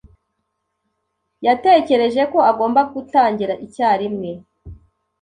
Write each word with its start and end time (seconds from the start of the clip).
Yatekereje 1.45 2.21
ko 2.31 2.39
agomba 2.51 2.81
gutangira 2.93 3.53
icyarimwe. 3.65 4.31